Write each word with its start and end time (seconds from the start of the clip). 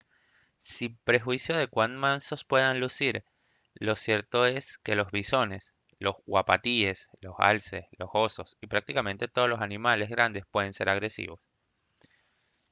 sin 0.57 0.97
perjuicio 1.03 1.55
de 1.55 1.67
cuán 1.67 1.95
mansos 1.95 2.43
puedan 2.43 2.79
lucir 2.79 3.23
lo 3.75 3.95
cierto 3.95 4.47
es 4.47 4.79
que 4.79 4.95
los 4.95 5.11
bisones 5.11 5.75
los 5.99 6.15
uapatíes 6.25 7.11
los 7.19 7.35
alces 7.37 7.85
los 7.99 8.09
osos 8.13 8.57
y 8.61 8.65
prácticamente 8.65 9.27
todos 9.27 9.47
los 9.47 9.61
animales 9.61 10.09
grandes 10.09 10.47
pueden 10.47 10.73
se 10.73 10.89
agresivos 10.89 11.39